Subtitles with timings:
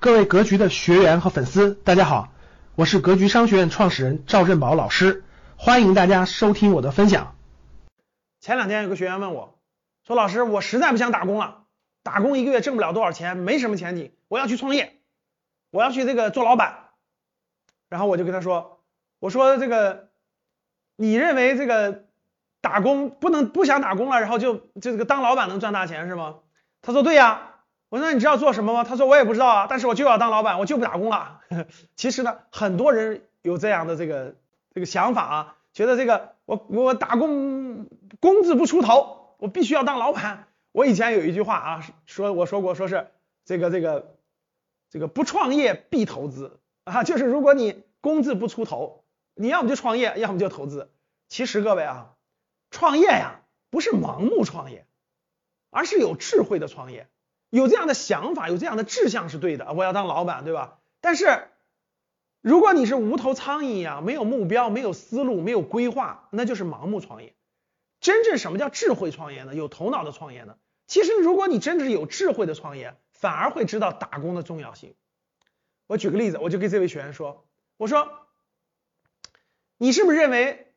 [0.00, 2.32] 各位格局的学员和粉丝，大家好，
[2.74, 5.24] 我是格局商学院创始人赵振宝老师，
[5.58, 7.36] 欢迎大家收听我的分享。
[8.40, 9.58] 前两天有个学员问我，
[10.06, 11.64] 说老师，我实在不想打工了，
[12.02, 15.02] 打工一个月挣不了多少钱，没什么前景，我要去创业，
[15.70, 16.88] 我要去这个做老板。
[17.90, 18.80] 然后我就跟他说，
[19.18, 20.08] 我说这个，
[20.96, 22.06] 你认为这个
[22.62, 26.36] 打工不能不想打工了，然后就就这个当老板能赚大钱是吗？
[26.80, 27.48] 他说对呀。
[27.90, 28.84] 我说那你知道做什么吗？
[28.84, 31.40] 他说我也不知道啊，但是我就要当老板，我就不打工了。
[31.96, 34.36] 其实呢，很多人有这样的这个
[34.72, 37.88] 这个想法啊，觉得这个我我打工
[38.20, 40.46] 工字不出头，我必须要当老板。
[40.70, 43.08] 我以前有一句话啊，说我说过，说是
[43.44, 44.14] 这个这个
[44.88, 49.02] 这个不创业必投资啊，就是如果你工字不出头，
[49.34, 50.92] 你要么就创业，要么就投资。
[51.28, 52.12] 其实各位啊，
[52.70, 54.86] 创业呀不是盲目创业，
[55.70, 57.08] 而是有智慧的创业。
[57.50, 60.78] 有这样的想法，有这样的志向是对的，我要当老板，对吧？
[61.00, 61.48] 但是
[62.40, 67.34] 如果你是无头苍蝇一样，没有目标、没有思路、没有规划，那就是盲目创业。
[68.00, 69.54] 真正什么叫智慧创业呢？
[69.54, 70.56] 有头脑的创业呢？
[70.86, 74.94] 其实如果你真的是有智慧的创业，反而会知道打工的重要性。
[75.86, 77.44] 我举个例子，我就跟这位学员说，
[77.76, 78.08] 我说
[79.76, 80.72] 你是不是认为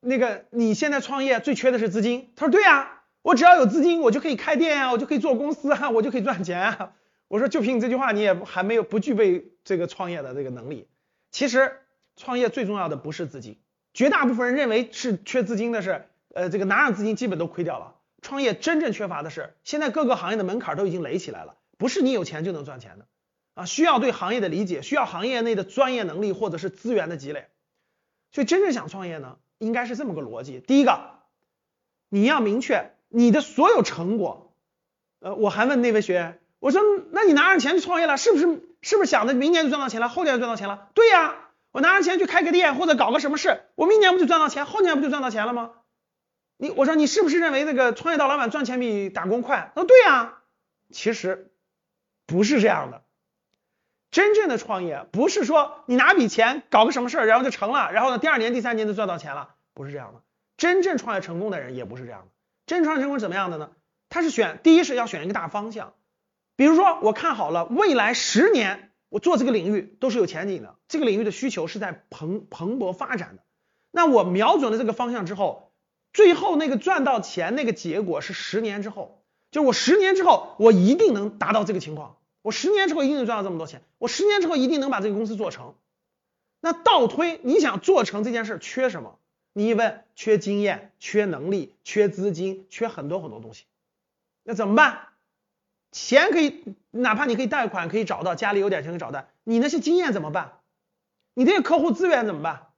[0.00, 2.32] 那个你现在创业最缺的是资金？
[2.36, 2.93] 他说对呀。
[3.24, 6.92] 我只要有资金，我就可以开店啊，我就可以做公司啊， 我就可以赚钱啊。
[7.28, 10.88] 我说就凭你这句话，你也还没有不具备这个创业的这个能力。
[11.30, 11.80] 其实
[12.16, 13.58] 创业最重要的不是资金，
[13.94, 17.94] 绝大部分人认为是缺资金的是，呃，这个拿上资金基本都亏掉了。
[18.20, 23.06] 创业真正缺乏的是，现在各个行业的门槛都已经垒起来了，不是你有钱就能赚钱的
[23.54, 27.46] 啊，需要对行业的理解，需要行业内的专业能力或者是资源的积累。
[28.32, 31.20] 所以真正想创业呢，应该是这么个逻辑：第一个，
[32.10, 32.90] 你要明确。
[33.16, 34.52] 你的所有成果，
[35.20, 38.44] 呃，我还问那位学员，我说，那你拿着钱去创业了，是不是
[38.82, 40.88] 是不是想着明年就赚到钱了，后年就赚到钱了？
[40.94, 41.36] 对呀，
[41.70, 45.70] 我拿着钱去开个店或者搞个什么事，我明年不就赚到钱，后年不就赚到钱了吗？
[46.56, 49.70] 你我说你是不是认为这个创业当老板赚钱比打工快？
[49.76, 50.38] 他说对呀，
[50.90, 51.52] 其实
[52.26, 53.02] 不是这样的，
[54.10, 60.22] 真正的创业不是说你拿笔钱搞个什么事儿，然后就成了，然后呢第二年第三年就赚到钱了，不是这样的，
[60.56, 62.33] 真正创业成功的人也不是这样的。
[62.66, 63.70] 真创业成功是怎么样的呢？
[64.08, 65.94] 他是选第一是要选一个大方向，
[66.56, 73.42] 比如说我看好了未来十年我做这个领域都是有前景的，这个领域的需求是在蓬蓬勃发展的。
[73.90, 75.72] 那我瞄准了这个方向之后，
[76.12, 85.74] 最后那个赚到钱那个结果是十年之后，就是我十年之后我一定能达到这个情况，我十年之后一定能赚到这么多钱，我十年之后一定能把这个公司做成。
[86.60, 89.18] 那倒推你想做成这件事缺什么？
[89.54, 93.64] 你一问，缺经验、缺能力、缺资金、缺很多很多东西，
[94.42, 95.08] 那怎么办？
[95.92, 100.58] 钱可以，哪怕你可以贷款，可以找到，家里有点钱可以找到，你那些经验怎么办？
[101.34, 102.72] 你这些客户资源怎么办？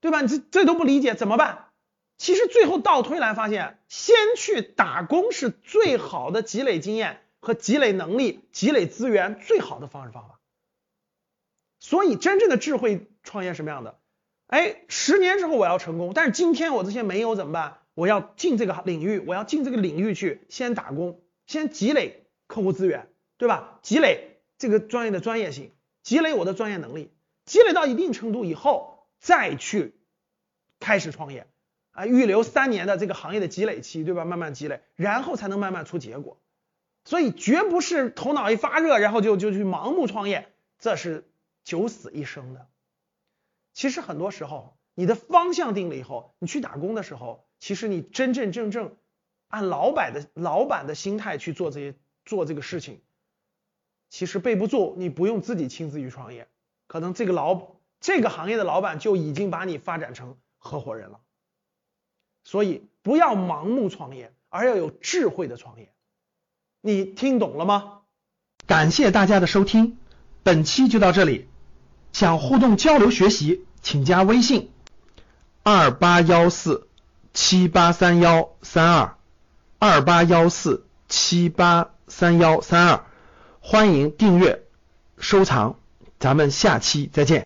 [0.00, 0.20] 对吧？
[0.20, 1.68] 你这这都不理解怎么办？
[2.18, 10.38] 其实最后倒推来发现，先去打工是最好的积累经验和积累能力、积累资源最好的方式方法。
[11.78, 13.99] 所以，真正的智慧创业什么样的？
[14.50, 17.78] 哎，十年之后我要成功，但是今天我这些没有怎么办？
[17.94, 23.08] 我要进这个领域，我要进这个领域去先打工，先积累客户资源，
[23.38, 23.78] 对吧？
[23.82, 25.70] 积累这个专业的专业性，
[26.02, 27.12] 积累我的专业能力，
[27.44, 29.94] 积累到一定程度以后，再去
[30.80, 31.46] 开始创业
[31.92, 34.24] 啊，预留三年的这个行业的积累期，对吧？
[34.24, 36.40] 慢慢积累，然后才能慢慢出结果。
[37.04, 40.48] 所以绝不是头脑一发热，然后就就去盲目创业，
[40.80, 41.24] 这是
[41.62, 42.66] 九死一生的。
[43.80, 48.94] 其实很多时候，你的方向定了以后，你去打工的时候，其实你真真正正
[49.48, 51.94] 按老板的老板的心态去做这些
[52.26, 53.00] 做这个事情，
[54.10, 56.46] 其实背不住，你不用自己亲自去创业，
[56.88, 57.68] 可能这个老
[58.00, 61.20] 这个行业的老板就已经把你发展成合伙人了。
[62.44, 65.90] 所以不要盲目创业，而要有智慧的创业。
[66.82, 68.02] 你听懂了吗？
[68.66, 69.96] 感谢大家的收听，
[70.42, 71.48] 本期就到这里。
[72.12, 73.64] 想互动交流学习。
[73.82, 74.70] 请加微信
[75.62, 76.86] 二八幺四
[77.32, 79.16] 七八三幺三二
[79.78, 83.04] 二八幺四七八三幺三二，
[83.60, 84.62] 欢迎订阅
[85.18, 85.76] 收藏，
[86.18, 87.38] 咱们下期再见。